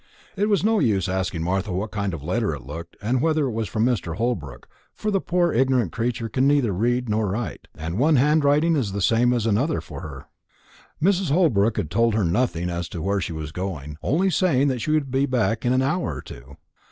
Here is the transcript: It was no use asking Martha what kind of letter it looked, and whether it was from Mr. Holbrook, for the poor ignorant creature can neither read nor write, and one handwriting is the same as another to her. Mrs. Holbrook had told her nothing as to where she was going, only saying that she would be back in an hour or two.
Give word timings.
It 0.35 0.49
was 0.49 0.63
no 0.63 0.79
use 0.79 1.07
asking 1.07 1.43
Martha 1.43 1.71
what 1.71 1.91
kind 1.91 2.15
of 2.15 2.23
letter 2.23 2.55
it 2.55 2.65
looked, 2.65 2.97
and 3.03 3.21
whether 3.21 3.45
it 3.45 3.51
was 3.51 3.67
from 3.69 3.85
Mr. 3.85 4.15
Holbrook, 4.15 4.67
for 4.95 5.11
the 5.11 5.21
poor 5.21 5.53
ignorant 5.53 5.91
creature 5.91 6.27
can 6.27 6.47
neither 6.47 6.71
read 6.71 7.07
nor 7.07 7.27
write, 7.29 7.67
and 7.75 7.99
one 7.99 8.15
handwriting 8.15 8.75
is 8.75 8.93
the 8.93 8.99
same 9.03 9.31
as 9.31 9.45
another 9.45 9.79
to 9.79 9.93
her. 9.93 10.25
Mrs. 10.99 11.29
Holbrook 11.29 11.77
had 11.77 11.91
told 11.91 12.15
her 12.15 12.25
nothing 12.25 12.67
as 12.67 12.89
to 12.89 12.99
where 13.03 13.21
she 13.21 13.31
was 13.33 13.51
going, 13.51 13.95
only 14.01 14.31
saying 14.31 14.69
that 14.69 14.79
she 14.81 14.89
would 14.89 15.11
be 15.11 15.27
back 15.27 15.67
in 15.67 15.71
an 15.71 15.83
hour 15.83 16.15
or 16.15 16.21
two. 16.21 16.57